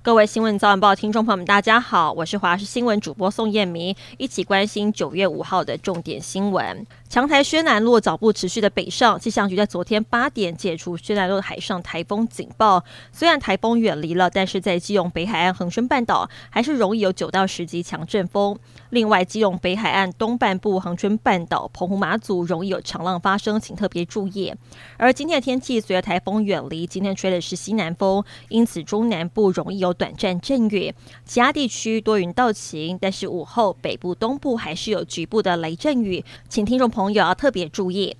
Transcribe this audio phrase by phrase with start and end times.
[0.00, 6.86] 各位新闻早晚报听众朋友们，大家好，我是华视新闻主播宋燕明，一起关心九月五号的重点新闻。
[7.08, 12.84] 强台轩岚诺脚步持续的北上，气象局在昨天八点解除轩岚诺的海上台风警报。
[13.12, 18.56] 虽然台风远离了，但是在基隆北海岸恒春半岛还是容易有九到十级强阵风。
[18.90, 24.54] 另外，基隆北海岸东半部、恒春半岛、澎湖马祖容易有长浪发生，请特别注意。
[24.96, 30.92] 而今天的天气随着台风远离，今天吹的是西南风，因此中南部容易有短暂阵雨，
[31.24, 38.16] 其他地区多云到晴，但是午后北部、东部还是有局部的雷阵雨，请听众朋友要特别注意。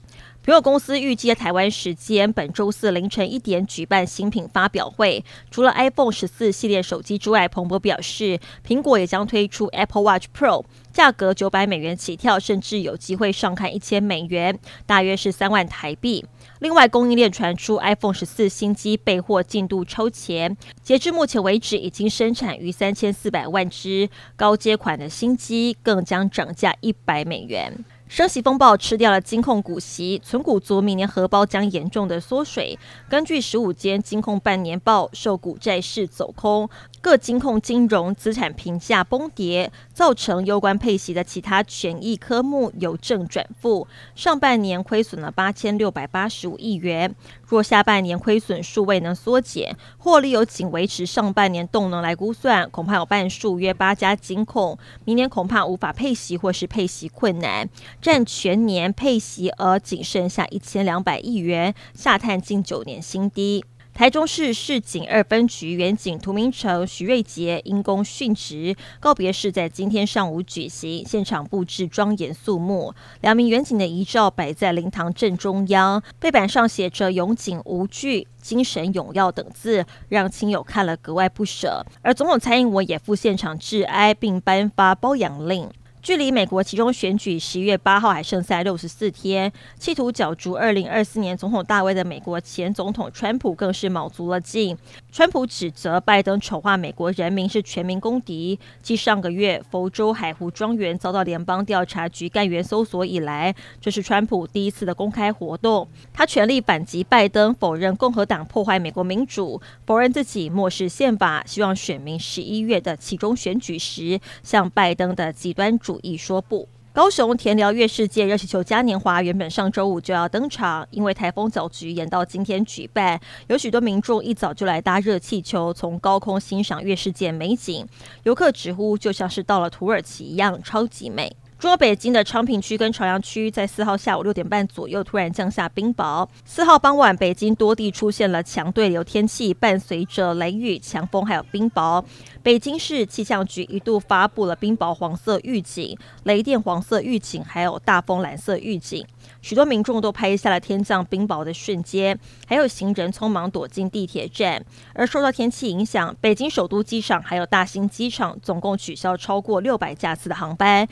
[0.48, 5.22] 苹果公司预计台湾时间本周四凌晨一点举办新品发表会。
[5.50, 16.24] 除了 iPhone 十四系列手机之外，彭博表示，苹果也将推出 Apple Watch Pro，价格九百美元起跳，甚至有机会上看一千美元，大约是三万台币。
[16.60, 27.84] 另外，供应链传出 iPhone 十四新机备货进度超前，截至目前为止已经生产逾三千四百万只，高阶款的新机更将涨价一百美元。
[28.08, 32.78] 升息风暴吃掉了金控股息，存股族明年荷包将严重的缩水。
[33.06, 36.68] 根据十五间金控半年报，受股债市走空，
[37.02, 47.14] 各金控金融资产评价崩跌，造成攸关配息的其他权益科目由正转负，上半年亏损了八千六百八十五亿元。
[47.46, 57.68] 若下半年亏损数未能缩减，获利有仅维持上半年动能来估算，恐怕有半数约八家金控，明年恐怕无法配息或是配息困难。
[58.00, 63.64] 占全年配息额仅剩下一千两百亿元，下探近九年新低。
[63.92, 72.94] 台中市市警二分局员警涂明成、徐瑞杰因公殉职，告别式在今天上午举行，现场布置庄严肃穆。
[73.22, 81.84] 两名员警的遗照摆在灵堂正中央，背板上写着“勇警无惧，精神永耀”等字，让亲友看了格外不舍。
[82.00, 85.68] 而总统蔡英文也赴现场致哀，并颁发褒扬令。
[86.08, 94.74] 距离美国其中选举十一月八号还剩下六十四天，企图角逐二零二四年总统大位的美国前总统川普更是卯足了劲。
[95.12, 98.58] 川普指责拜登丑化美国人民是全民公敌。
[98.80, 105.86] 继上个月佛州海湖庄园遭到联邦调查局干员搜索以来，这是川普第一次的公开活动。
[106.14, 116.68] 他全力反击拜登，否认共和党破坏美国民主，否认自己漠视宪法，希望选民十一月的其中选举时向拜登的极端主已说不。
[116.90, 123.20] 高雄田寮月世界热气球嘉年华原本上周五就要登场，因为台风搅局延到今天举办。
[123.46, 127.86] 有许多民众一早就来搭热气球，从高空欣赏月世界美景。
[128.24, 131.30] 游客直呼就像是到了土耳其一样，超级美。
[131.58, 136.24] 中国北京的昌平区跟朝阳区在四号下午六点半左右突然降下冰雹。
[136.44, 142.04] 四号傍晚，北京多地出现了强对流天气，伴随着雷雨、强风还有冰雹。
[142.44, 149.04] 北京市气象局一度发布了冰雹黄色预警、雷电黄色预警，还有大风蓝色预警。
[149.42, 152.16] 许多民众都拍下了天降冰雹的瞬间，
[152.46, 154.64] 还有行人匆忙躲进地铁站。
[154.94, 160.86] 而受到天气影响，北京首都机场还有大兴机场总共取消超过六百架次的航班。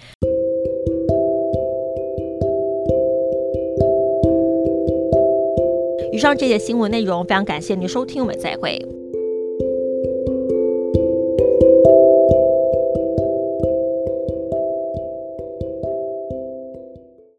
[6.17, 8.96] 以上这些新闻内容，非常感谢您收听，我们再会。